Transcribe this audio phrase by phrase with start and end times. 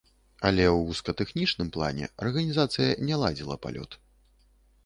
[0.49, 3.91] Але ў вузкатэхнічным плане арганізацыя не ладзіла палёт.